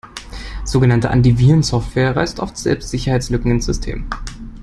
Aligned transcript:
Sogenannte 0.65 1.11
Antivirensoftware 1.11 2.15
reißt 2.15 2.39
oft 2.39 2.57
selbst 2.57 2.89
Sicherheitslücken 2.89 3.51
ins 3.51 3.65
System. 3.67 4.09